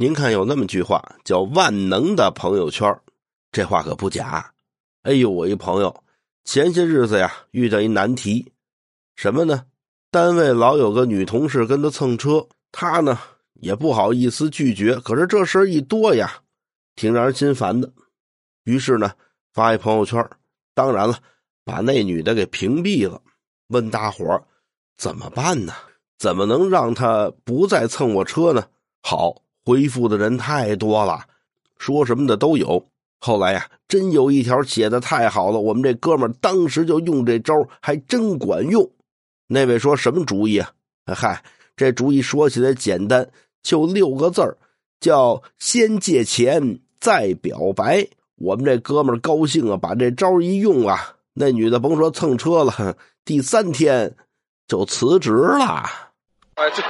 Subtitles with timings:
[0.00, 2.88] 您看，有那么句话叫“万能的朋友圈”，
[3.50, 4.48] 这话可不假。
[5.02, 6.04] 哎呦，我一朋友
[6.44, 8.52] 前些日子呀遇到一难题，
[9.16, 9.64] 什么呢？
[10.12, 13.18] 单位老有个女同事跟他蹭车，他呢
[13.54, 16.32] 也不好意思拒绝，可是这事一多呀，
[16.94, 17.92] 挺让人心烦的。
[18.66, 19.10] 于是呢，
[19.52, 20.24] 发一朋友圈，
[20.74, 21.18] 当然了，
[21.64, 23.20] 把那女的给屏蔽了。
[23.66, 24.40] 问大伙
[24.96, 25.72] 怎么办呢？
[26.18, 28.64] 怎么能让他不再蹭我车呢？
[29.02, 29.42] 好。
[29.68, 31.20] 回复的人太多了，
[31.76, 32.82] 说什么的都有。
[33.20, 37.52] 后来呀，真有一条写的太好了，我们这哥们当时就用这招，
[37.82, 38.90] 还真管用。
[39.46, 40.72] 那位说什么主意啊？
[41.04, 41.44] 嗨，
[41.76, 43.28] 这主意说起来简单，
[43.62, 44.56] 就六个字
[45.00, 48.08] 叫先借钱再表白。
[48.36, 54.16] 我们这哥们高兴啊，把这招一用啊，那女的甭说蹭车了，第三天
[54.66, 55.66] 就辞职了。
[55.66, 55.90] 啊，
[56.74, 56.82] 这。